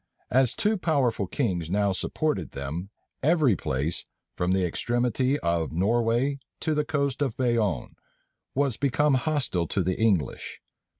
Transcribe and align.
As 0.31 0.55
two 0.55 0.77
powerful 0.77 1.27
kings 1.27 1.69
now 1.69 1.91
supported 1.91 2.53
them, 2.53 2.89
every 3.21 3.55
place, 3.55 4.03
from 4.35 4.51
the 4.51 4.65
extremity 4.65 5.37
of 5.41 5.73
Norway 5.73 6.39
to 6.61 6.73
the 6.73 6.83
coasts 6.83 7.21
of 7.21 7.37
Bayonne, 7.37 7.93
was 8.55 8.77
become 8.77 9.13
hostile 9.13 9.67
to 9.67 9.83
the 9.83 9.99
English. 10.01 10.59